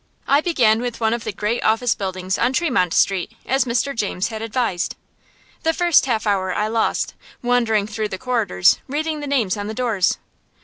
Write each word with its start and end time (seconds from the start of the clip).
I 0.27 0.41
began 0.41 0.81
with 0.81 0.99
one 0.99 1.13
of 1.13 1.25
the 1.25 1.31
great 1.31 1.63
office 1.63 1.93
buildings 1.93 2.39
on 2.39 2.53
Tremont 2.53 2.91
Street, 2.91 3.33
as 3.45 3.65
Mr. 3.65 3.95
James 3.95 4.29
had 4.29 4.41
advised. 4.41 4.95
The 5.61 5.73
first 5.73 6.07
half 6.07 6.25
hour 6.25 6.51
I 6.55 6.69
lost, 6.69 7.13
wandering 7.43 7.85
through 7.85 8.07
the 8.07 8.17
corridors, 8.17 8.79
reading 8.87 9.19
the 9.19 9.27
names 9.27 9.57
on 9.57 9.67
the 9.67 9.75
doors. 9.75 10.17